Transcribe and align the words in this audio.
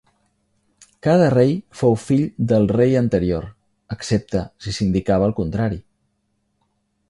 Cada 1.07 1.27
rei 1.33 1.51
fou 1.81 1.93
fill 2.05 2.23
del 2.53 2.65
rei 2.73 2.97
anterior, 3.03 3.47
excepte 3.99 4.43
si 4.65 4.77
s'indicava 4.79 5.31
el 5.33 5.39
contrari. 5.45 5.83